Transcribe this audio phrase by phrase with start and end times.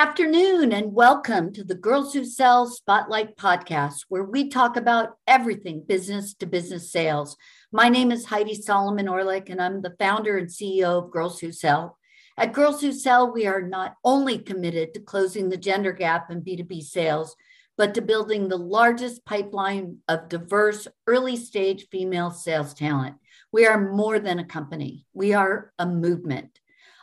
[0.00, 5.84] Afternoon and welcome to the Girls Who Sell Spotlight podcast, where we talk about everything
[5.86, 7.36] business to business sales.
[7.70, 11.52] My name is Heidi Solomon Orlick, and I'm the founder and CEO of Girls Who
[11.52, 11.98] Sell.
[12.38, 16.40] At Girls Who Sell, we are not only committed to closing the gender gap in
[16.40, 17.36] B2B sales,
[17.76, 23.16] but to building the largest pipeline of diverse early stage female sales talent.
[23.52, 26.59] We are more than a company, we are a movement.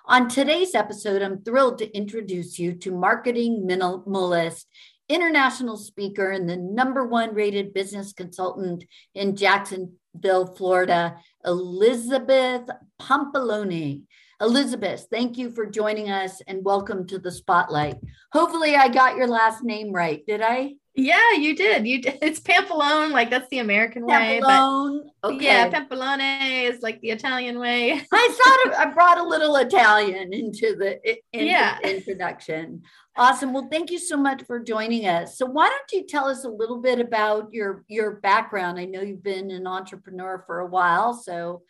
[0.10, 4.64] On today's episode, I'm thrilled to introduce you to marketing minimalist,
[5.10, 8.86] international speaker, and the number one rated business consultant
[9.16, 12.70] in Jacksonville, Florida, Elizabeth
[13.02, 14.04] Pompoloni.
[14.40, 17.98] Elizabeth, thank you for joining us and welcome to the spotlight.
[18.32, 20.26] Hopefully, I got your last name right.
[20.26, 20.76] Did I?
[20.98, 21.88] Yeah, you did.
[21.88, 22.18] You did.
[22.24, 24.42] It's Pampalone, like that's the American way.
[24.42, 25.02] Pampalone.
[25.24, 25.46] Okay.
[25.46, 27.92] Yeah, Pampalone is like the Italian way.
[28.12, 31.00] I thought I brought a little Italian into the
[31.32, 31.78] into yeah.
[31.84, 32.82] introduction.
[33.16, 33.54] Awesome.
[33.54, 35.38] Well, thank you so much for joining us.
[35.38, 38.80] So, why don't you tell us a little bit about your your background?
[38.80, 41.62] I know you've been an entrepreneur for a while, so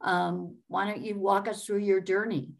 [0.00, 2.50] um, why don't you walk us through your journey?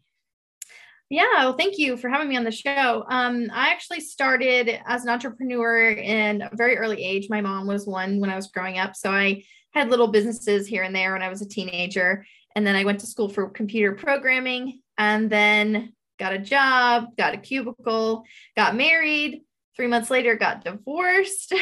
[1.13, 3.05] Yeah, well, thank you for having me on the show.
[3.07, 7.27] Um, I actually started as an entrepreneur in a very early age.
[7.29, 8.95] My mom was one when I was growing up.
[8.95, 9.43] So I
[9.75, 12.25] had little businesses here and there when I was a teenager.
[12.55, 17.35] And then I went to school for computer programming and then got a job, got
[17.35, 18.23] a cubicle,
[18.57, 19.43] got married.
[19.75, 21.53] Three months later, got divorced.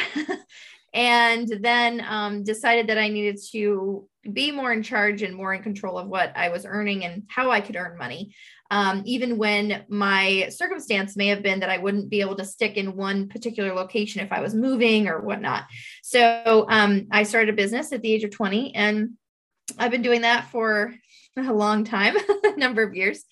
[0.94, 5.62] and then um, decided that I needed to be more in charge and more in
[5.62, 8.34] control of what I was earning and how I could earn money.
[8.72, 12.78] Um, even when my circumstance may have been that I wouldn't be able to stick
[12.78, 15.64] in one particular location if I was moving or whatnot.
[16.02, 19.10] So um, I started a business at the age of 20, and
[19.78, 20.94] I've been doing that for
[21.36, 23.24] a long time, a number of years.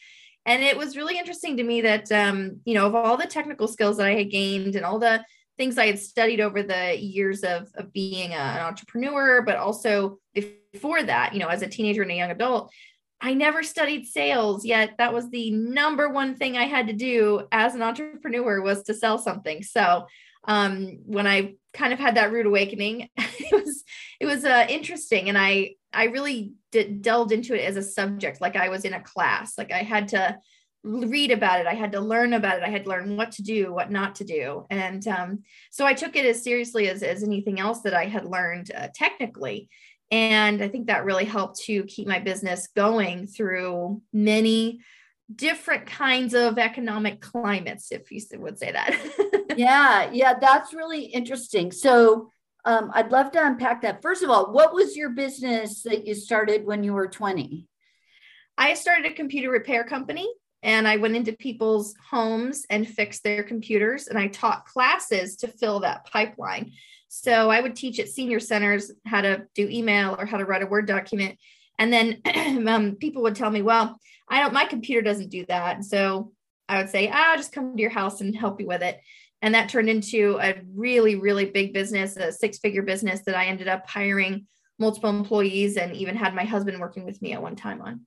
[0.44, 3.66] And it was really interesting to me that, um, you know, of all the technical
[3.66, 5.24] skills that I had gained and all the
[5.56, 10.18] things I had studied over the years of, of being a, an entrepreneur, but also
[10.34, 12.70] before that, you know, as a teenager and a young adult,
[13.20, 14.96] I never studied sales yet.
[14.98, 18.94] That was the number one thing I had to do as an entrepreneur was to
[18.94, 19.62] sell something.
[19.62, 20.06] So
[20.44, 23.84] um, when I kind of had that rude awakening, it was
[24.20, 26.54] it was uh, interesting, and I I really
[27.00, 29.58] delved into it as a subject, like I was in a class.
[29.58, 30.38] Like I had to
[30.82, 33.42] read about it i had to learn about it i had to learn what to
[33.42, 37.22] do what not to do and um, so i took it as seriously as, as
[37.22, 39.68] anything else that i had learned uh, technically
[40.10, 44.80] and i think that really helped to keep my business going through many
[45.34, 48.96] different kinds of economic climates if you would say that.
[49.56, 51.72] Yeah yeah that's really interesting.
[51.72, 52.30] So
[52.64, 54.00] um, i'd love to unpack that.
[54.00, 57.66] First of all what was your business that you started when you were 20
[58.56, 60.28] I started a computer repair company
[60.62, 65.48] and I went into people's homes and fixed their computers and I taught classes to
[65.48, 66.72] fill that pipeline.
[67.12, 70.62] So I would teach at senior centers how to do email or how to write
[70.62, 71.38] a Word document.
[71.76, 72.22] And then
[72.68, 73.98] um, people would tell me, well,
[74.28, 75.84] I don't, my computer doesn't do that.
[75.84, 76.32] so
[76.68, 79.00] I would say, ah, I'll just come to your house and help you with it.
[79.42, 83.46] And that turned into a really, really big business, a six figure business that I
[83.46, 84.46] ended up hiring
[84.78, 88.06] multiple employees and even had my husband working with me at one time on.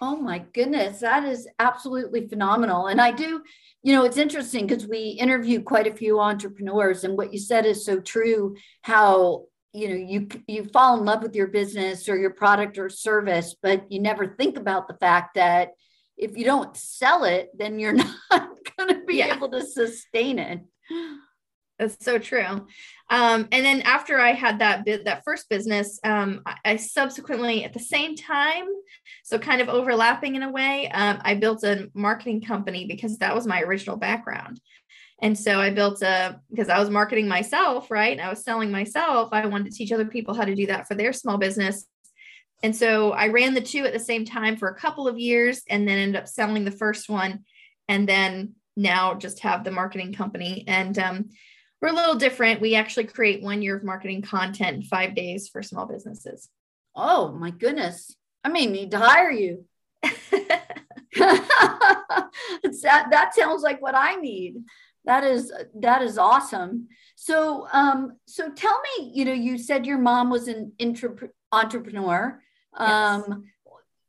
[0.00, 2.88] Oh my goodness, that is absolutely phenomenal.
[2.88, 3.42] And I do,
[3.82, 7.64] you know, it's interesting because we interview quite a few entrepreneurs, and what you said
[7.64, 8.56] is so true.
[8.82, 12.88] How you know you you fall in love with your business or your product or
[12.88, 15.70] service, but you never think about the fact that
[16.16, 17.92] if you don't sell it, then you're
[18.30, 19.34] not going to be yeah.
[19.36, 20.60] able to sustain it.
[21.78, 22.66] That's so true.
[23.10, 27.64] Um, and then after I had that bit, that first business, um, I, I, subsequently,
[27.64, 28.66] at the same time,
[29.24, 33.34] so kind of overlapping in a way, um, I built a marketing company because that
[33.34, 34.60] was my original background.
[35.20, 38.18] And so I built a because I was marketing myself, right?
[38.20, 39.30] I was selling myself.
[39.32, 41.86] I wanted to teach other people how to do that for their small business.
[42.62, 45.62] And so I ran the two at the same time for a couple of years
[45.68, 47.44] and then ended up selling the first one.
[47.88, 50.64] And then now just have the marketing company.
[50.66, 51.30] And um,
[51.84, 52.62] we're a little different.
[52.62, 56.48] We actually create one year of marketing content in five days for small businesses.
[56.96, 58.16] Oh my goodness.
[58.42, 59.66] I may need to hire you.
[60.02, 60.78] that,
[62.72, 64.64] that sounds like what I need.
[65.04, 66.88] That is that is awesome.
[67.16, 72.40] So um so tell me, you know, you said your mom was an intra- entrepreneur.
[72.80, 72.88] Yes.
[72.88, 73.44] Um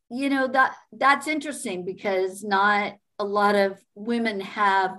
[0.10, 4.98] you know that that's interesting because not a lot of women have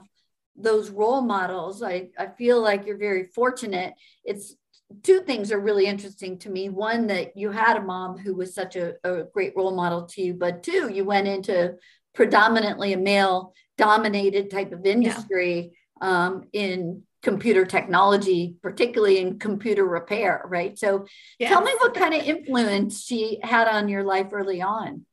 [0.56, 1.82] those role models.
[1.82, 3.94] I, I feel like you're very fortunate.
[4.24, 4.54] It's
[5.02, 6.68] two things are really interesting to me.
[6.68, 10.22] One, that you had a mom who was such a, a great role model to
[10.22, 11.74] you, but two, you went into
[12.14, 16.26] predominantly a male dominated type of industry yeah.
[16.26, 20.78] um, in computer technology, particularly in computer repair, right?
[20.78, 21.06] So
[21.38, 21.50] yes.
[21.50, 25.04] tell me what kind of influence she had on your life early on.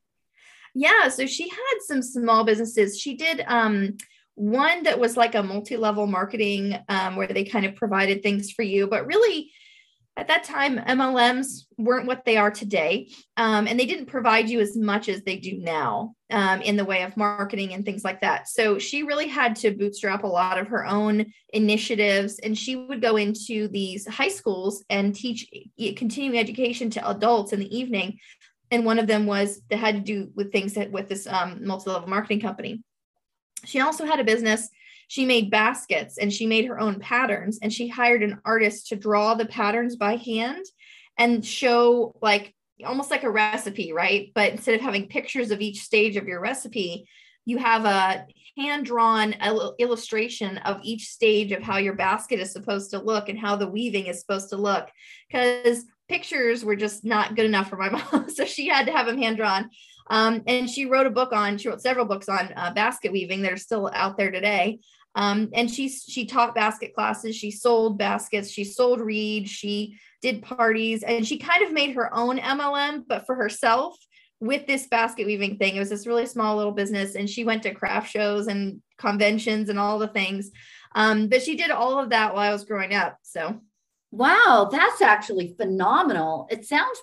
[0.75, 2.99] Yeah, so she had some small businesses.
[2.99, 3.97] She did um,
[4.35, 8.63] one that was like a multi-level marketing um, where they kind of provided things for
[8.63, 9.51] you, but really
[10.15, 14.59] at that time mlms weren't what they are today um, and they didn't provide you
[14.59, 18.21] as much as they do now um, in the way of marketing and things like
[18.21, 18.47] that.
[18.47, 23.01] So she really had to bootstrap a lot of her own initiatives and she would
[23.01, 25.47] go into these high schools and teach
[25.95, 28.19] continuing education to adults in the evening
[28.71, 31.65] and one of them was that had to do with things that with this um,
[31.65, 32.83] multi-level marketing company
[33.65, 34.69] she also had a business
[35.07, 38.95] she made baskets and she made her own patterns and she hired an artist to
[38.95, 40.65] draw the patterns by hand
[41.19, 44.31] and show like almost like a recipe, right?
[44.33, 47.07] But instead of having pictures of each stage of your recipe,
[47.45, 48.25] you have a
[48.57, 49.35] hand drawn
[49.77, 53.67] illustration of each stage of how your basket is supposed to look and how the
[53.67, 54.89] weaving is supposed to look.
[55.27, 58.29] Because pictures were just not good enough for my mom.
[58.29, 59.69] so she had to have them hand drawn.
[60.07, 63.41] Um, and she wrote a book on, she wrote several books on uh, basket weaving
[63.43, 64.79] that are still out there today.
[65.15, 67.35] Um, and she she taught basket classes.
[67.35, 68.49] She sold baskets.
[68.49, 69.49] She sold reeds.
[69.49, 73.95] She did parties, and she kind of made her own MLM, but for herself
[74.39, 75.75] with this basket weaving thing.
[75.75, 79.69] It was this really small little business, and she went to craft shows and conventions
[79.69, 80.51] and all the things.
[80.95, 83.17] Um, but she did all of that while I was growing up.
[83.21, 83.61] So,
[84.11, 86.47] wow, that's actually phenomenal.
[86.49, 87.01] It sounds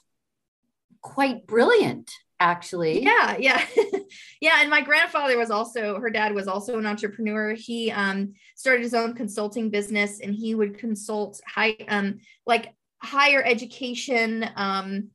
[1.01, 2.11] quite brilliant
[2.41, 3.03] actually.
[3.03, 3.65] Yeah, yeah.
[4.41, 7.55] yeah, and my grandfather was also her dad was also an entrepreneur.
[7.55, 13.43] He um started his own consulting business and he would consult high um like higher
[13.45, 15.11] education um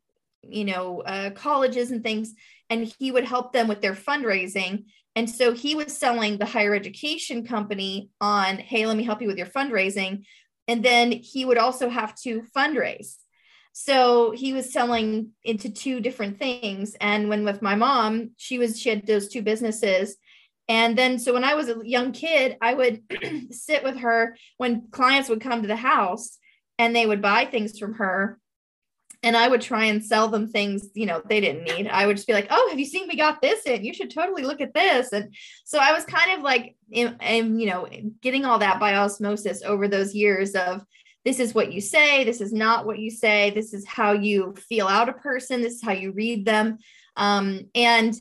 [0.47, 2.33] you know, uh, colleges and things
[2.69, 4.85] and he would help them with their fundraising.
[5.15, 9.27] And so he was selling the higher education company on, hey, let me help you
[9.27, 10.25] with your fundraising.
[10.67, 13.15] And then he would also have to fundraise
[13.77, 16.95] so he was selling into two different things.
[17.01, 20.15] And when with my mom, she was, she had those two businesses.
[20.69, 23.03] And then, so when I was a young kid, I would
[23.51, 26.37] sit with her when clients would come to the house
[26.79, 28.39] and they would buy things from her.
[29.23, 31.89] And I would try and sell them things, you know, they didn't need.
[31.89, 33.83] I would just be like, oh, have you seen we got this in?
[33.83, 35.11] You should totally look at this.
[35.11, 35.35] And
[35.65, 37.89] so I was kind of like, in, you know,
[38.21, 40.85] getting all that by osmosis over those years of
[41.25, 44.53] this is what you say this is not what you say this is how you
[44.69, 46.77] feel out a person this is how you read them.
[47.17, 48.17] Um, and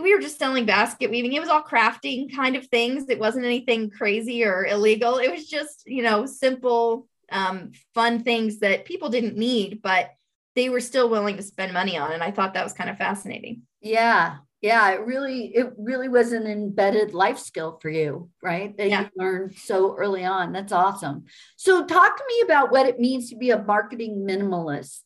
[0.00, 1.32] we were just selling basket weaving.
[1.32, 3.08] It was all crafting kind of things.
[3.08, 5.18] It wasn't anything crazy or illegal.
[5.18, 10.10] It was just you know simple um, fun things that people didn't need but
[10.56, 12.96] they were still willing to spend money on and i thought that was kind of
[12.96, 13.62] fascinating.
[13.80, 18.88] Yeah yeah it really it really was an embedded life skill for you right that
[18.88, 19.02] yeah.
[19.02, 20.52] you learned so early on.
[20.52, 21.24] That's awesome.
[21.56, 25.02] So talk to me about what it means to be a marketing minimalist.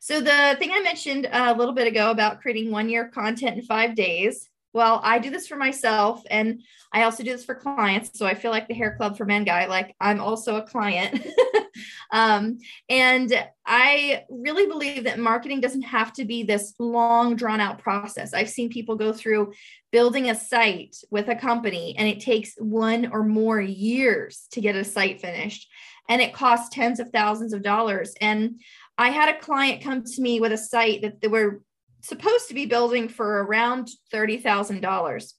[0.00, 3.62] So the thing i mentioned a little bit ago about creating one year content in
[3.64, 6.62] five days well i do this for myself and
[6.92, 9.44] i also do this for clients so i feel like the hair club for men
[9.44, 11.20] guy like i'm also a client
[12.12, 13.32] um, and
[13.66, 18.34] i really believe that marketing doesn't have to be this long drawn out process.
[18.34, 19.52] I've seen people go through
[19.92, 24.76] building a site with a company and it takes one or more years to get
[24.76, 25.68] a site finished
[26.08, 28.14] and it costs tens of thousands of dollars.
[28.20, 28.60] And
[28.98, 31.62] i had a client come to me with a site that they were
[32.02, 35.32] supposed to be building for around $30,000.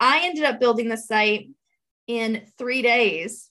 [0.00, 1.50] I ended up building the site
[2.06, 3.48] in three days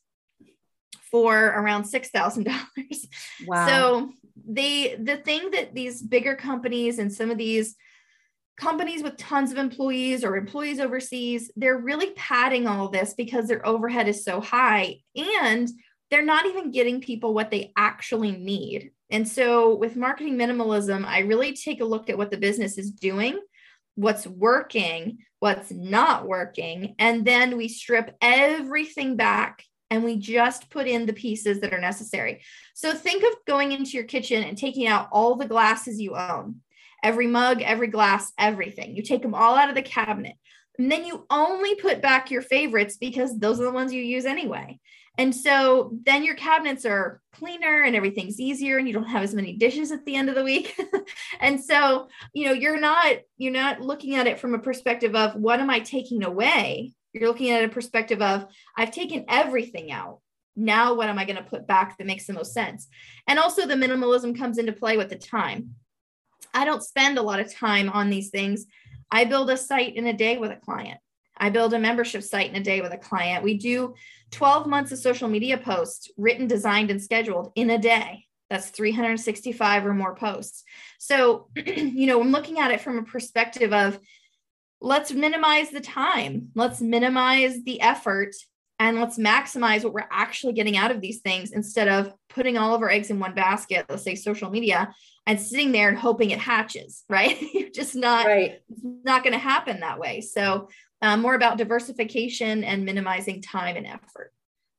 [1.11, 3.07] for around $6,000.
[3.45, 3.67] Wow.
[3.67, 4.13] So
[4.47, 7.75] they, the thing that these bigger companies and some of these
[8.57, 13.65] companies with tons of employees or employees overseas, they're really padding all this because their
[13.65, 15.69] overhead is so high and
[16.09, 18.91] they're not even getting people what they actually need.
[19.09, 22.91] And so with marketing minimalism, I really take a look at what the business is
[22.91, 23.39] doing,
[23.95, 30.87] what's working, what's not working, and then we strip everything back and we just put
[30.87, 32.41] in the pieces that are necessary.
[32.73, 36.61] So think of going into your kitchen and taking out all the glasses you own.
[37.03, 38.95] Every mug, every glass, everything.
[38.95, 40.35] You take them all out of the cabinet.
[40.79, 44.25] And then you only put back your favorites because those are the ones you use
[44.25, 44.79] anyway.
[45.17, 49.35] And so then your cabinets are cleaner and everything's easier and you don't have as
[49.35, 50.79] many dishes at the end of the week.
[51.41, 55.35] and so, you know, you're not you're not looking at it from a perspective of
[55.35, 56.93] what am I taking away?
[57.13, 60.19] You're looking at a perspective of I've taken everything out.
[60.55, 62.87] Now what am I going to put back that makes the most sense?
[63.27, 65.75] And also the minimalism comes into play with the time.
[66.53, 68.65] I don't spend a lot of time on these things
[69.11, 70.99] I build a site in a day with a client.
[71.37, 73.43] I build a membership site in a day with a client.
[73.43, 73.95] We do
[74.31, 78.25] 12 months of social media posts written, designed, and scheduled in a day.
[78.49, 80.63] That's 365 or more posts.
[80.99, 83.99] So, you know, I'm looking at it from a perspective of
[84.81, 88.35] let's minimize the time, let's minimize the effort,
[88.79, 92.73] and let's maximize what we're actually getting out of these things instead of putting all
[92.73, 94.91] of our eggs in one basket, let's say social media,
[95.27, 97.39] and sitting there and hoping it hatches, right?
[97.53, 98.59] You're just not, right.
[98.83, 100.21] not going to happen that way.
[100.21, 100.67] So,
[101.03, 104.31] um, more about diversification and minimizing time and effort.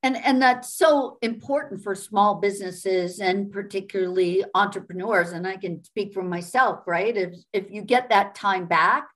[0.04, 5.32] And, and that's so important for small businesses and particularly entrepreneurs.
[5.32, 7.16] And I can speak for myself, right?
[7.16, 9.06] If, if you get that time back,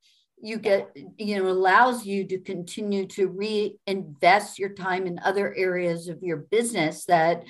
[0.47, 6.07] you get you know allows you to continue to reinvest your time in other areas
[6.07, 7.43] of your business that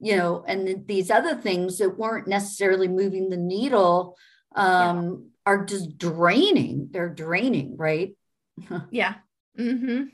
[0.00, 4.16] you know and these other things that weren't necessarily moving the needle
[4.56, 5.52] um yeah.
[5.52, 6.88] are just draining.
[6.90, 8.16] They're draining right?
[8.90, 9.14] Yeah.
[9.58, 10.04] Mm-hmm.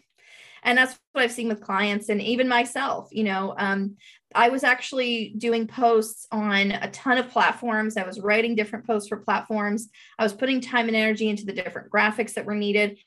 [0.63, 3.97] And that's what i've seen with clients and even myself you know um,
[4.35, 9.09] i was actually doing posts on a ton of platforms i was writing different posts
[9.09, 12.99] for platforms i was putting time and energy into the different graphics that were needed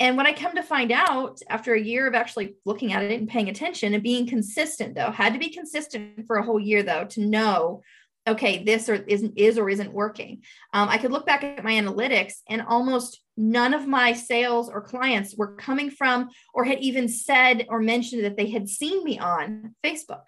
[0.00, 3.18] and when i come to find out after a year of actually looking at it
[3.18, 6.82] and paying attention and being consistent though had to be consistent for a whole year
[6.82, 7.82] though to know
[8.28, 10.42] okay, this or isn't is or isn't working.
[10.72, 14.82] Um, I could look back at my analytics and almost none of my sales or
[14.82, 19.18] clients were coming from or had even said or mentioned that they had seen me
[19.18, 20.24] on Facebook.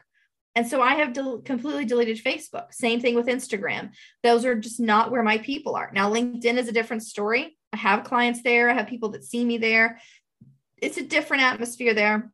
[0.61, 2.75] And so I have del- completely deleted Facebook.
[2.75, 3.93] Same thing with Instagram.
[4.23, 5.91] Those are just not where my people are.
[5.95, 7.57] Now, LinkedIn is a different story.
[7.73, 10.01] I have clients there, I have people that see me there.
[10.77, 12.31] It's a different atmosphere there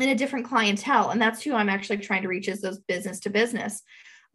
[0.00, 1.10] and a different clientele.
[1.10, 3.84] And that's who I'm actually trying to reach is those business to business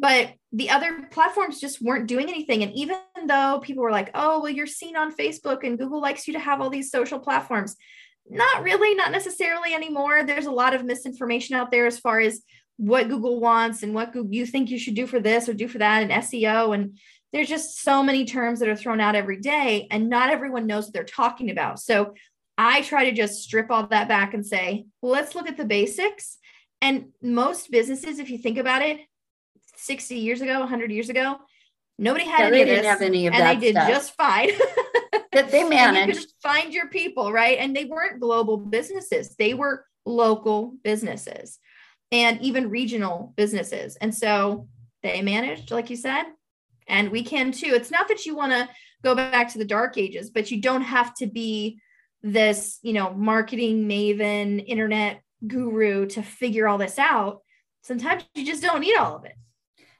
[0.01, 2.95] but the other platforms just weren't doing anything and even
[3.27, 6.39] though people were like oh well you're seen on facebook and google likes you to
[6.39, 7.75] have all these social platforms
[8.29, 12.41] not really not necessarily anymore there's a lot of misinformation out there as far as
[12.79, 15.67] what google wants and what Google, you think you should do for this or do
[15.67, 16.97] for that and seo and
[17.31, 20.85] there's just so many terms that are thrown out every day and not everyone knows
[20.85, 22.13] what they're talking about so
[22.57, 25.65] i try to just strip all that back and say well, let's look at the
[25.65, 26.37] basics
[26.81, 28.99] and most businesses if you think about it
[29.79, 31.37] 60 years ago, 100 years ago,
[31.97, 33.89] nobody had yeah, any of have any of and that they did stuff.
[33.89, 34.49] just fine.
[35.31, 36.19] that they managed.
[36.19, 37.57] you find your people, right?
[37.57, 41.59] And they weren't global businesses; they were local businesses
[42.11, 43.95] and even regional businesses.
[43.97, 44.67] And so
[45.03, 46.23] they managed, like you said,
[46.87, 47.71] and we can too.
[47.73, 48.67] It's not that you want to
[49.03, 51.79] go back to the dark ages, but you don't have to be
[52.21, 57.41] this, you know, marketing maven, internet guru to figure all this out.
[57.83, 59.35] Sometimes you just don't need all of it.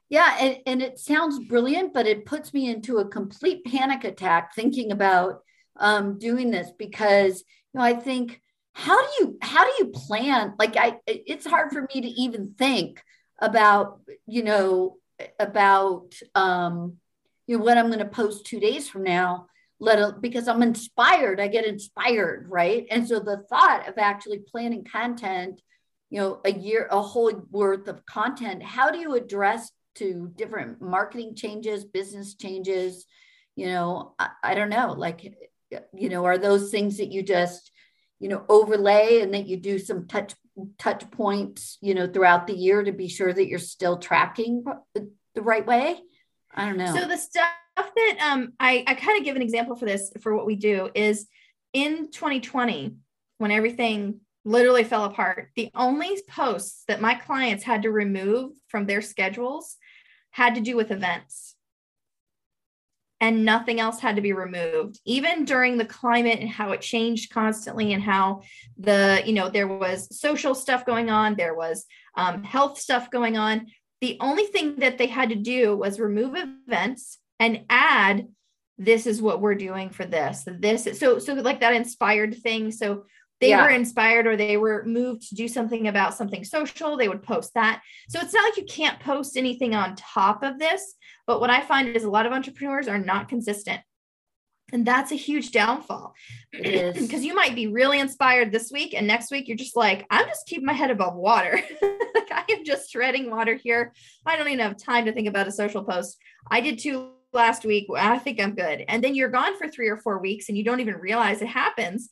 [0.09, 4.55] Yeah, and, and it sounds brilliant, but it puts me into a complete panic attack
[4.55, 5.41] thinking about
[5.79, 8.41] um, doing this because you know I think
[8.79, 10.53] how do you how do you plan?
[10.57, 13.03] Like I, it's hard for me to even think
[13.39, 14.97] about you know
[15.37, 16.97] about um,
[17.45, 19.47] you know what I'm going to post two days from now.
[19.81, 22.85] Let a, because I'm inspired, I get inspired, right?
[22.89, 25.61] And so the thought of actually planning content,
[26.09, 28.61] you know, a year, a whole worth of content.
[28.61, 33.05] How do you address to different marketing changes, business changes,
[33.55, 35.35] you know, I, I don't know, like,
[35.93, 37.71] you know, are those things that you just,
[38.19, 40.33] you know, overlay and that you do some touch
[40.77, 45.09] touch points, you know, throughout the year to be sure that you're still tracking the,
[45.41, 45.97] right way?
[46.53, 46.93] I don't know.
[46.93, 47.47] So the stuff
[47.77, 50.89] that um, I, I kind of give an example for this for what we do
[50.93, 51.27] is
[51.71, 52.95] in 2020
[53.37, 55.51] when everything literally fell apart.
[55.55, 59.77] The only posts that my clients had to remove from their schedules
[60.31, 61.48] had to do with events.
[63.21, 67.33] And nothing else had to be removed, even during the climate and how it changed
[67.33, 68.43] constantly, and how
[68.77, 71.85] the, you know, there was social stuff going on, there was
[72.15, 73.67] um, health stuff going on.
[73.99, 78.27] The only thing that they had to do was remove events and add
[78.77, 83.03] this is what we're doing for this this so so like that inspired thing so
[83.39, 83.63] they yeah.
[83.63, 87.53] were inspired or they were moved to do something about something social, they would post
[87.55, 87.81] that.
[88.09, 90.95] So it's not like you can't post anything on top of this.
[91.25, 93.81] But what I find is a lot of entrepreneurs are not consistent.
[94.71, 96.13] And that's a huge downfall
[96.51, 100.27] because you might be really inspired this week, and next week you're just like, I'm
[100.27, 101.59] just keeping my head above water.
[101.81, 103.93] like I am just treading water here.
[104.25, 106.17] I don't even have time to think about a social post.
[106.51, 107.87] I did two last week.
[107.95, 108.85] I think I'm good.
[108.87, 111.47] And then you're gone for three or four weeks and you don't even realize it
[111.47, 112.09] happens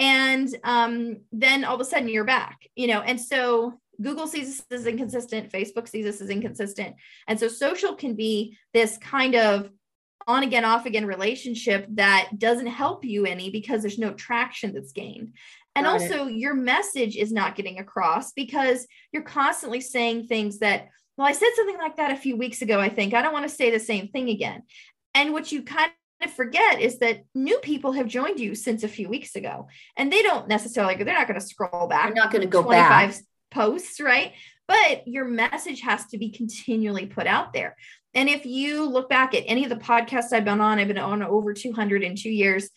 [0.00, 4.58] and um, then all of a sudden you're back you know and so google sees
[4.58, 6.96] this as inconsistent facebook sees this as inconsistent
[7.28, 9.70] and so social can be this kind of
[10.26, 14.92] on again, off again relationship that doesn't help you any because there's no traction that's
[14.92, 15.32] gained.
[15.74, 16.34] And Got also, it.
[16.34, 21.50] your message is not getting across because you're constantly saying things that, well, I said
[21.54, 23.14] something like that a few weeks ago, I think.
[23.14, 24.62] I don't want to say the same thing again.
[25.14, 25.90] And what you kind
[26.28, 30.22] forget is that new people have joined you since a few weeks ago and they
[30.22, 33.20] don't necessarily they're not going to scroll back they're not going to go 25 back.
[33.50, 34.32] posts right
[34.68, 37.76] but your message has to be continually put out there
[38.14, 40.98] and if you look back at any of the podcasts I've been on, I've been
[40.98, 42.70] on over 200 in two years.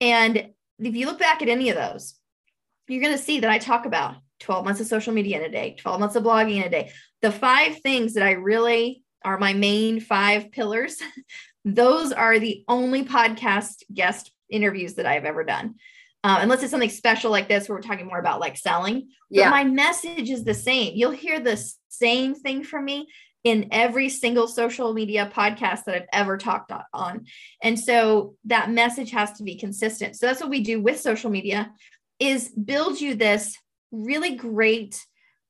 [0.00, 2.14] And if you look back at any of those,
[2.88, 5.50] you're going to see that I talk about 12 months of social media in a
[5.50, 6.92] day, 12 months of blogging in a day.
[7.22, 10.98] The five things that I really are my main five pillars,
[11.66, 15.74] those are the only podcast guest interviews that I've ever done.
[16.24, 19.08] Uh, unless it's something special like this, where we're talking more about like selling.
[19.30, 19.50] But yeah.
[19.50, 20.94] my message is the same.
[20.96, 23.08] You'll hear the same thing from me
[23.44, 27.26] in every single social media podcast that I've ever talked on.
[27.62, 30.16] And so that message has to be consistent.
[30.16, 31.72] So that's what we do with social media
[32.18, 33.56] is build you this
[33.92, 35.00] really great,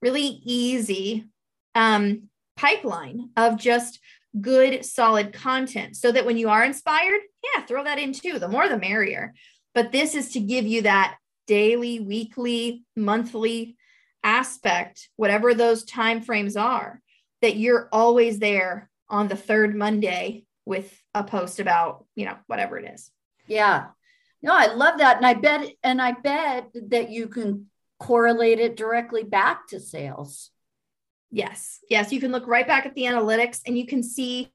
[0.03, 1.27] really easy
[1.75, 3.99] um, pipeline of just
[4.41, 7.21] good, solid content so that when you are inspired,
[7.55, 8.39] yeah, throw that in too.
[8.39, 9.35] The more the merrier.
[9.75, 11.17] But this is to give you that
[11.47, 13.77] daily, weekly, monthly
[14.25, 17.01] aspect, whatever those time frames are
[17.43, 22.79] that you're always there on the third Monday with a post about, you know, whatever
[22.79, 23.11] it is.
[23.47, 23.87] Yeah.
[24.43, 25.17] No, I love that.
[25.19, 27.67] And I bet, and I bet that you can
[27.99, 30.51] correlate it directly back to sales.
[31.31, 31.81] Yes.
[31.91, 32.13] Yes.
[32.13, 34.53] You can look right back at the analytics and you can see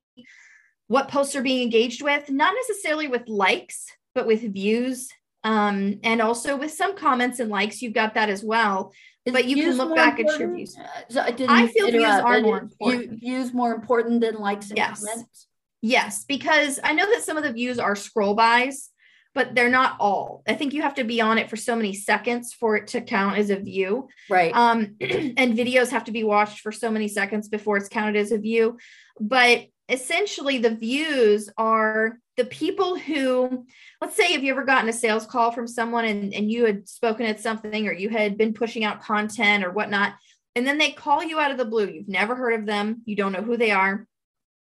[0.87, 5.09] what posts are being engaged with, not necessarily with likes, but with views.
[5.43, 8.93] Um, and also with some comments and likes, you've got that as well.
[9.25, 10.41] Is but you can look back important?
[10.41, 10.77] at your views.
[10.77, 13.19] Uh, so I, I, feel views are more important.
[13.19, 15.03] Views more important than likes and yes.
[15.03, 15.47] comments.
[15.81, 18.90] Yes, because I know that some of the views are scroll bys,
[19.33, 20.43] but they're not all.
[20.47, 23.01] I think you have to be on it for so many seconds for it to
[23.01, 24.09] count as a view.
[24.29, 24.53] Right.
[24.53, 28.31] Um, and videos have to be watched for so many seconds before it's counted as
[28.31, 28.77] a view.
[29.19, 33.65] But essentially, the views are the people who
[34.01, 36.87] let's say have you ever gotten a sales call from someone and, and you had
[36.87, 40.13] spoken at something or you had been pushing out content or whatnot
[40.55, 43.15] and then they call you out of the blue you've never heard of them you
[43.15, 44.07] don't know who they are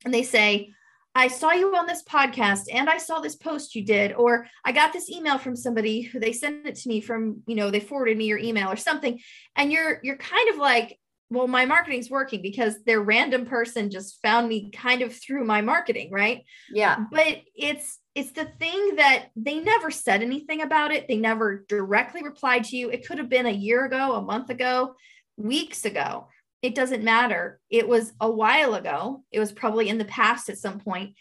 [0.04, 0.72] and they say
[1.14, 4.72] i saw you on this podcast and i saw this post you did or i
[4.72, 7.80] got this email from somebody who they sent it to me from you know they
[7.80, 9.20] forwarded me your email or something.
[9.56, 10.98] And you're you're kind of like
[11.30, 15.60] well my marketing's working because their random person just found me kind of through my
[15.60, 16.42] marketing right?
[16.70, 17.04] Yeah.
[17.10, 21.08] But it's it's the thing that they never said anything about it.
[21.08, 22.90] They never directly replied to you.
[22.90, 24.94] It could have been a year ago a month ago
[25.36, 26.28] weeks ago
[26.64, 30.58] it doesn't matter it was a while ago it was probably in the past at
[30.58, 31.14] some point.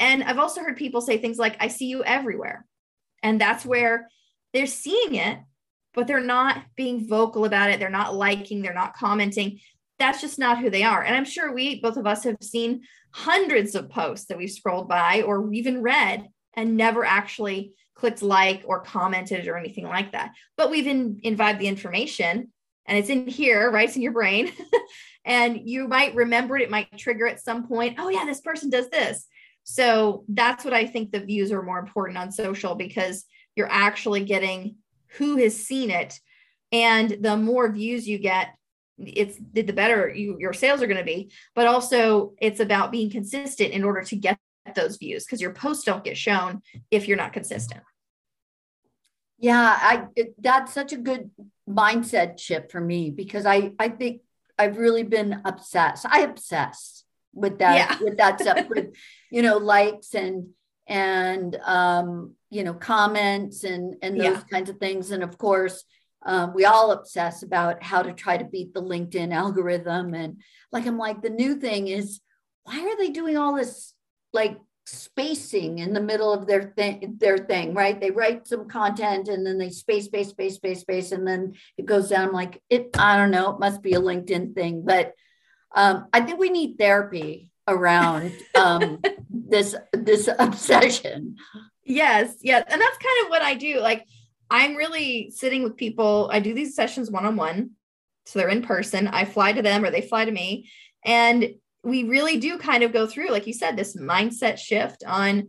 [0.00, 2.64] and i've also heard people say things like i see you everywhere
[3.22, 4.08] and that's where
[4.52, 5.38] they're seeing it
[5.98, 7.80] but they're not being vocal about it.
[7.80, 9.58] They're not liking, they're not commenting.
[9.98, 11.02] That's just not who they are.
[11.02, 14.88] And I'm sure we, both of us, have seen hundreds of posts that we've scrolled
[14.88, 20.30] by or even read and never actually clicked like or commented or anything like that.
[20.56, 22.52] But we've in, imbibed the information
[22.88, 23.86] and it's in here, right?
[23.86, 24.50] It's in your brain.
[25.24, 27.96] and you might remember it, it might trigger at some point.
[27.98, 29.26] Oh, yeah, this person does this.
[29.62, 34.24] So that's what I think the views are more important on social because you're actually
[34.24, 34.76] getting
[35.18, 36.18] who has seen it
[36.72, 38.54] and the more views you get
[38.98, 43.10] it's the better you, your sales are going to be but also it's about being
[43.10, 44.38] consistent in order to get
[44.74, 47.80] those views because your posts don't get shown if you're not consistent
[49.38, 51.30] yeah i it, that's such a good
[51.68, 54.20] mindset shift for me because i i think
[54.58, 58.04] i've really been obsessed i obsess with that yeah.
[58.04, 58.94] with that stuff with
[59.30, 60.48] you know likes and
[60.86, 64.42] and um you know comments and and those yeah.
[64.50, 65.84] kinds of things and of course
[66.26, 70.40] um, we all obsess about how to try to beat the linkedin algorithm and
[70.72, 72.20] like i'm like the new thing is
[72.64, 73.94] why are they doing all this
[74.32, 79.28] like spacing in the middle of their thing their thing right they write some content
[79.28, 82.62] and then they space space space space space and then it goes down I'm like
[82.70, 85.14] it i don't know it must be a linkedin thing but
[85.74, 91.36] um, i think we need therapy around um, this this obsession
[91.88, 92.64] Yes, yes.
[92.68, 93.80] And that's kind of what I do.
[93.80, 94.06] Like
[94.50, 96.28] I'm really sitting with people.
[96.30, 97.70] I do these sessions one on one.
[98.26, 99.08] So they're in person.
[99.08, 100.70] I fly to them or they fly to me.
[101.02, 105.48] And we really do kind of go through, like you said, this mindset shift on,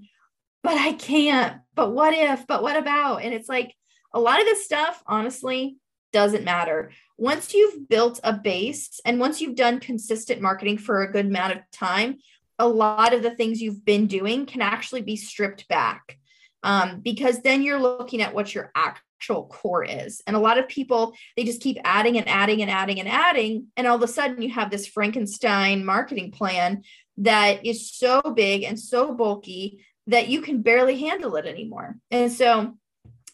[0.63, 3.24] but I can't, but what if, but what about?
[3.24, 3.74] And it's like
[4.13, 5.78] a lot of this stuff, honestly,
[6.12, 6.92] doesn't matter.
[7.18, 11.54] Once you've built a base and once you've done consistent marketing for a good amount
[11.54, 12.18] of time,
[12.58, 16.18] a lot of the things you've been doing can actually be stripped back
[16.63, 20.22] um, because then you're looking at what your actual core is.
[20.28, 23.67] And a lot of people, they just keep adding and adding and adding and adding.
[23.78, 26.84] And all of a sudden, you have this Frankenstein marketing plan
[27.17, 31.98] that is so big and so bulky that you can barely handle it anymore.
[32.12, 32.76] And so,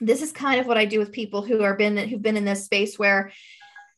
[0.02, 2.46] this is kind of what I do with people who are been who've been in
[2.46, 3.32] this space where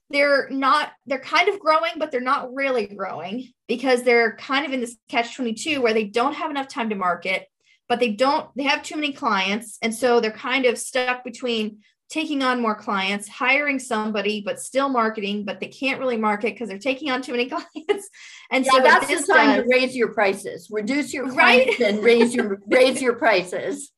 [0.10, 4.72] they're not they're kind of growing but they're not really growing because they're kind of
[4.72, 7.48] in this catch 22 where they don't have enough time to market
[7.90, 9.78] but they don't they have too many clients.
[9.82, 14.88] And so they're kind of stuck between taking on more clients hiring somebody but still
[14.88, 18.10] marketing but they can't really market because they're taking on too many clients.
[18.50, 20.70] And yeah, so that's the time does, to raise your prices.
[20.72, 21.80] Reduce your right.
[21.80, 23.92] and raise your raise your prices.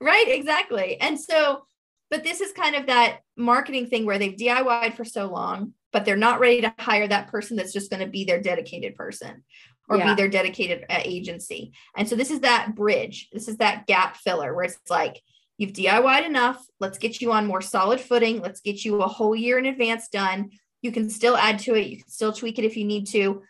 [0.00, 1.00] Right exactly.
[1.00, 1.66] And so
[2.08, 6.04] but this is kind of that marketing thing where they've DIYed for so long, but
[6.04, 9.42] they're not ready to hire that person that's just going to be their dedicated person
[9.88, 10.10] or yeah.
[10.10, 11.72] be their dedicated uh, agency.
[11.96, 13.28] And so this is that bridge.
[13.32, 15.22] This is that gap filler where it's like,
[15.58, 16.64] you've DIYed enough.
[16.80, 18.40] Let's get you on more solid footing.
[18.40, 20.50] Let's get you a whole year in advance done.
[20.82, 21.86] You can still add to it.
[21.86, 23.42] You can still tweak it if you need to,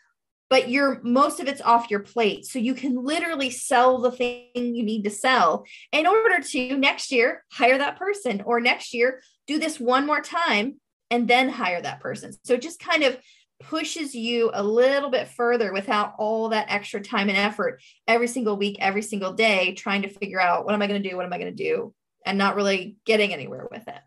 [0.49, 2.45] but you're most of it's off your plate.
[2.45, 7.11] So you can literally sell the thing you need to sell in order to next
[7.11, 10.79] year hire that person or next year do this one more time
[11.11, 12.33] and then hire that person.
[12.43, 13.17] So it just kind of
[13.59, 18.57] pushes you a little bit further without all that extra time and effort every single
[18.57, 21.15] week, every single day, trying to figure out what am I going to do?
[21.15, 21.93] What am I going to do?
[22.25, 23.99] And not really getting anywhere with it.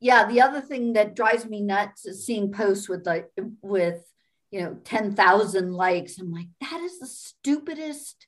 [0.00, 0.26] Yeah.
[0.26, 3.30] The other thing that drives me nuts is seeing posts with like,
[3.62, 4.02] with,
[4.50, 8.26] you know 10,000 likes I'm like that is the stupidest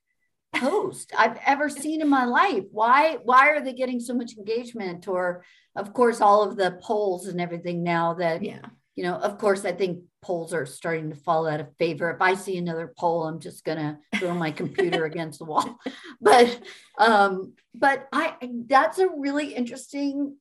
[0.55, 5.07] post I've ever seen in my life why why are they getting so much engagement
[5.09, 5.44] or
[5.77, 8.61] of course all of the polls and everything now that yeah
[9.00, 12.10] you know of course I think polls are starting to fall out of favor.
[12.10, 15.78] If I see another poll I'm just going to throw my computer against the wall.
[16.20, 16.60] But
[16.98, 18.36] um but I
[18.66, 20.36] that's a really interesting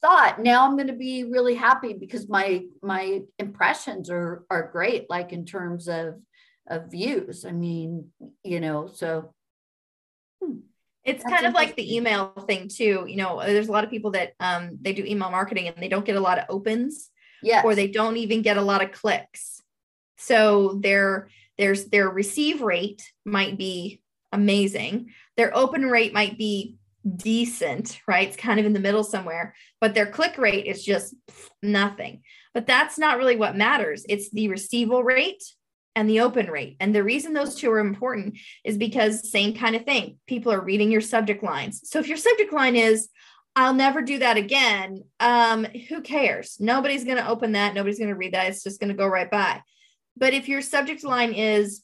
[0.00, 0.40] thought.
[0.40, 5.34] Now i'm going to be really happy because my my impressions are are great like
[5.34, 6.14] in terms of
[6.66, 7.44] of views.
[7.44, 8.08] I mean
[8.42, 9.34] you know so.
[10.42, 10.60] Hmm,
[11.04, 13.04] it's kind of like the email thing too.
[13.06, 15.88] You know there's a lot of people that um they do email marketing and they
[15.88, 17.10] don't get a lot of opens
[17.42, 19.60] yeah or they don't even get a lot of clicks
[20.16, 21.28] so their
[21.58, 24.00] there's their receive rate might be
[24.32, 26.76] amazing their open rate might be
[27.16, 28.28] decent, right?
[28.28, 31.14] It's kind of in the middle somewhere, but their click rate is just
[31.62, 32.22] nothing.
[32.54, 34.04] But that's not really what matters.
[34.08, 35.42] It's the receival rate
[35.96, 36.76] and the open rate.
[36.80, 40.18] And the reason those two are important is because same kind of thing.
[40.26, 41.80] People are reading your subject lines.
[41.84, 43.08] So if your subject line is
[43.54, 46.56] I'll never do that again, um who cares?
[46.58, 48.48] Nobody's going to open that, nobody's going to read that.
[48.48, 49.62] It's just going to go right by.
[50.16, 51.82] But if your subject line is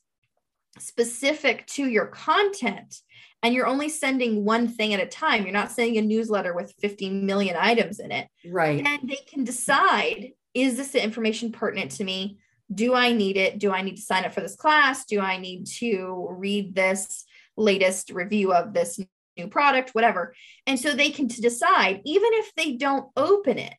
[0.78, 3.02] specific to your content,
[3.42, 5.44] and you're only sending one thing at a time.
[5.44, 8.28] You're not sending a newsletter with 50 million items in it.
[8.44, 8.84] Right.
[8.84, 12.38] And they can decide is this information pertinent to me?
[12.74, 13.58] Do I need it?
[13.58, 15.04] Do I need to sign up for this class?
[15.04, 17.24] Do I need to read this
[17.56, 18.98] latest review of this
[19.38, 19.90] new product?
[19.94, 20.34] Whatever.
[20.66, 23.74] And so they can decide, even if they don't open it,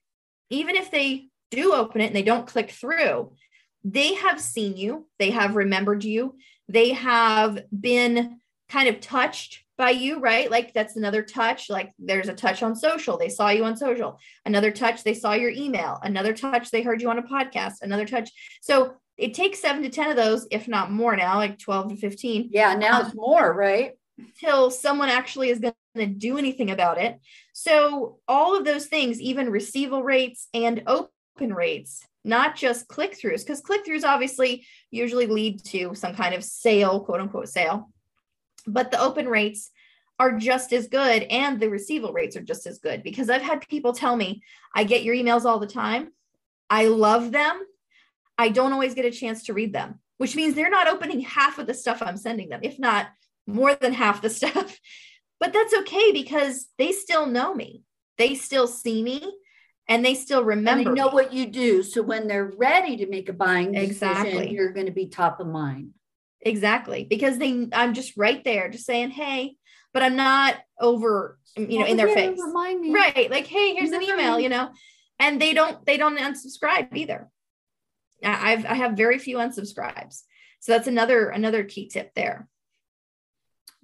[0.49, 3.33] even if they do open it and they don't click through,
[3.83, 9.89] they have seen you, they have remembered you, they have been kind of touched by
[9.89, 10.51] you, right?
[10.51, 11.69] Like that's another touch.
[11.69, 13.17] Like there's a touch on social.
[13.17, 14.19] They saw you on social.
[14.45, 15.99] Another touch, they saw your email.
[16.03, 17.81] Another touch, they heard you on a podcast.
[17.81, 18.29] Another touch.
[18.61, 21.95] So it takes seven to 10 of those, if not more now, like 12 to
[21.95, 22.49] 15.
[22.51, 23.93] Yeah, now um, it's more, right?
[24.39, 27.19] Till someone actually is going to do anything about it.
[27.53, 33.45] So all of those things, even receival rates and open rates, not just click throughs,
[33.45, 37.89] because click throughs obviously usually lead to some kind of sale, quote unquote sale
[38.69, 39.71] but the open rates
[40.19, 43.67] are just as good and the receival rates are just as good because I've had
[43.67, 44.43] people tell me,
[44.75, 46.11] I get your emails all the time.
[46.69, 47.61] I love them.
[48.37, 51.57] I don't always get a chance to read them, which means they're not opening half
[51.57, 53.07] of the stuff I'm sending them, if not
[53.49, 54.79] more than half the stuff.
[55.39, 57.83] But that's okay because they still know me.
[58.17, 59.33] They still see me
[59.87, 60.89] and they still remember.
[60.89, 61.13] And they know me.
[61.13, 61.81] what you do.
[61.81, 64.51] So when they're ready to make a buying decision, exactly.
[64.51, 65.91] you're going to be top of mind.
[66.41, 67.05] Exactly.
[67.09, 69.55] Because they I'm just right there just saying, hey,
[69.93, 72.39] but I'm not over, you know, oh, in their yeah, face.
[72.45, 72.93] Remind me.
[72.93, 73.31] Right.
[73.31, 74.69] Like, hey, here's an email, you know.
[75.17, 77.29] And they don't they don't unsubscribe either.
[78.23, 80.21] I've I have very few unsubscribes.
[80.59, 82.47] So that's another another key tip there.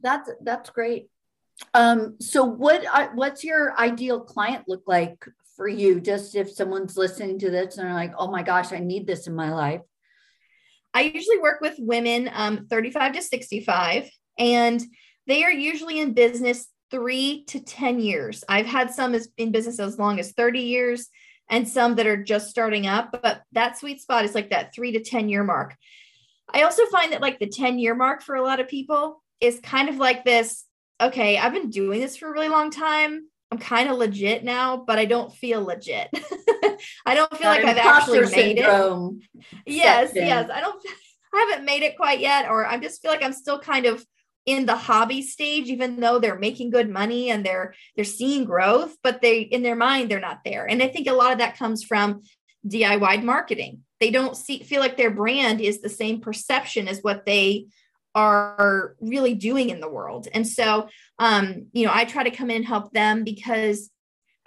[0.02, 1.10] That's that's great.
[1.74, 2.84] Um, so what
[3.16, 6.02] what's your ideal client look like for you?
[6.02, 9.28] Just if someone's listening to this and they're like, oh my gosh, I need this
[9.28, 9.82] in my life.
[10.94, 14.82] I usually work with women um, 35 to 65, and
[15.28, 18.44] they are usually in business three to 10 years.
[18.48, 21.10] I've had some in business as long as 30 years
[21.50, 24.94] and some that are just starting up, but that sweet spot is like that three
[24.94, 25.76] to 10 year mark.
[26.54, 29.60] I also find that like the 10 year mark for a lot of people is
[29.62, 30.66] kind of like this
[31.02, 33.28] okay, I've been doing this for a really long time.
[33.52, 36.10] I'm kind of legit now, but I don't feel legit.
[37.06, 38.66] I don't feel like I've actually made it.
[39.66, 40.50] Yes, yes.
[40.52, 40.82] I don't
[41.34, 44.06] I haven't made it quite yet, or I just feel like I'm still kind of
[44.46, 48.96] in the hobby stage even though they're making good money and they're they're seeing growth
[49.02, 51.58] but they in their mind they're not there and i think a lot of that
[51.58, 52.22] comes from
[52.68, 57.26] diy marketing they don't see feel like their brand is the same perception as what
[57.26, 57.66] they
[58.16, 60.28] are really doing in the world.
[60.34, 63.90] And so um you know i try to come in and help them because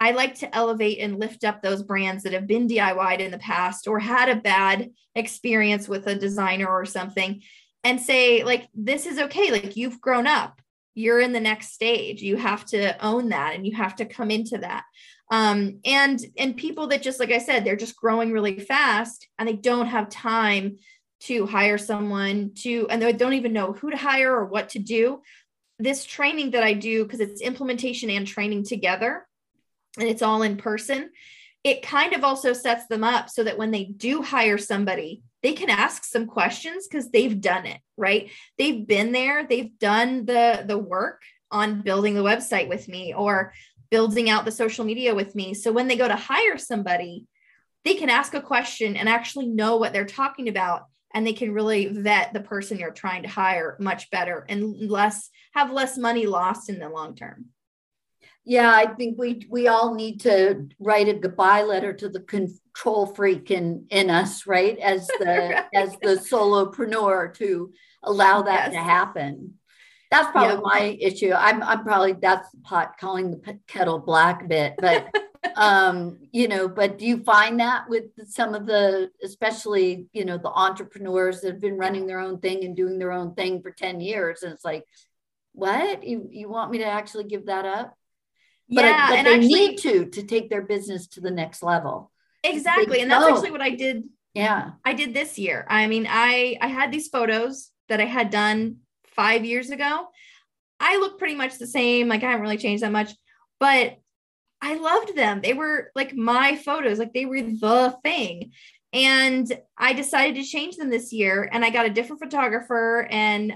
[0.01, 3.37] I like to elevate and lift up those brands that have been DIYed in the
[3.37, 7.41] past or had a bad experience with a designer or something
[7.83, 9.51] and say like this is okay.
[9.51, 10.61] Like you've grown up.
[10.95, 12.21] You're in the next stage.
[12.21, 14.83] You have to own that and you have to come into that.
[15.31, 19.47] Um, and and people that just like i said they're just growing really fast and
[19.47, 20.77] they don't have time
[21.21, 24.79] to hire someone to and they don't even know who to hire or what to
[24.79, 25.21] do.
[25.77, 29.25] This training that i do because it's implementation and training together
[29.97, 31.09] and it's all in person
[31.63, 35.53] it kind of also sets them up so that when they do hire somebody they
[35.53, 38.31] can ask some questions because they've done it right?
[38.57, 43.53] They've been there they've done the the work on building the website with me or
[43.91, 45.53] building out the social media with me.
[45.53, 47.25] So when they go to hire somebody
[47.85, 51.53] they can ask a question and actually know what they're talking about and they can
[51.53, 56.25] really vet the person you're trying to hire much better and less have less money
[56.25, 57.45] lost in the long term
[58.49, 63.05] yeah, I think we we all need to write a goodbye letter to the control
[63.05, 64.75] freak in in us, right?
[64.79, 65.65] As the right.
[65.71, 68.73] as the solopreneur to allow that yes.
[68.73, 69.58] to happen.
[70.11, 70.61] That's probably yeah.
[70.63, 71.31] my issue.
[71.33, 75.13] I'm I'm probably that's the pot calling the kettle black bit, but
[75.55, 80.37] um, you know, but do you find that with some of the, especially you know,
[80.37, 83.71] the entrepreneurs that have been running their own thing and doing their own thing for
[83.71, 84.83] ten years, and it's like,
[85.53, 87.95] what you you want me to actually give that up?
[88.69, 91.63] but, yeah, but and they actually, need to to take their business to the next
[91.63, 92.11] level.
[92.43, 94.03] Exactly, and that's actually what I did.
[94.33, 95.65] Yeah, I did this year.
[95.69, 98.77] I mean, I I had these photos that I had done
[99.19, 100.07] five years ago.
[100.79, 102.07] I look pretty much the same.
[102.07, 103.11] Like I haven't really changed that much,
[103.59, 103.97] but
[104.61, 105.41] I loved them.
[105.41, 106.99] They were like my photos.
[106.99, 108.53] Like they were the thing.
[108.93, 113.55] And I decided to change them this year and I got a different photographer and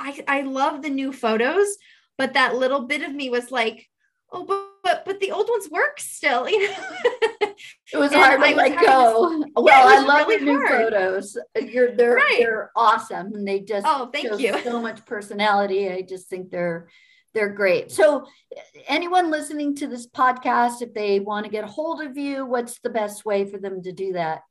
[0.00, 1.68] I I love the new photos,
[2.16, 3.86] but that little bit of me was like,
[4.32, 6.48] oh, but but, but the old ones work still.
[6.58, 6.74] You know,
[7.92, 9.42] it was hard to let go.
[9.42, 10.92] To, well, yeah, I love really the new hard.
[10.92, 11.36] photos.
[11.36, 12.36] Uh, you're they're right.
[12.38, 14.58] they're awesome, and they just oh, thank you.
[14.62, 15.90] So much personality.
[15.90, 16.88] I just think they're
[17.34, 17.92] they're great.
[17.92, 18.22] So,
[18.56, 22.44] uh, anyone listening to this podcast, if they want to get a hold of you,
[22.44, 24.42] what's the best way for them to do that?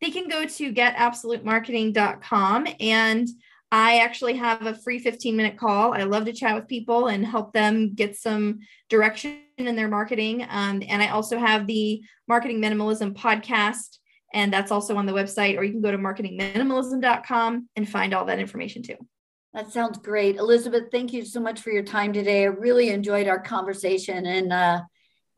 [0.00, 3.28] They can go to getabsolutemarketing.com and
[3.70, 5.92] I actually have a free 15 minute call.
[5.92, 10.46] I love to chat with people and help them get some direction in their marketing.
[10.48, 13.98] Um, and I also have the Marketing Minimalism podcast,
[14.32, 18.26] and that's also on the website, or you can go to marketingminimalism.com and find all
[18.26, 18.96] that information too.
[19.54, 20.36] That sounds great.
[20.36, 22.42] Elizabeth, thank you so much for your time today.
[22.42, 24.82] I really enjoyed our conversation and uh,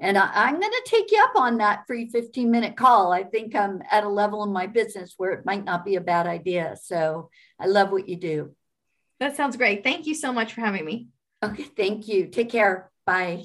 [0.01, 3.13] and I, am going to take you up on that free 15 minute call.
[3.13, 6.01] I think I'm at a level in my business where it might not be a
[6.01, 6.77] bad idea.
[6.83, 7.29] So
[7.59, 8.55] I love what you do.
[9.21, 9.85] That sounds great.
[9.85, 11.09] Thank you so much for having me.
[11.43, 11.65] Okay.
[11.65, 12.29] Thank you.
[12.29, 12.91] Take care.
[13.05, 13.45] Bye.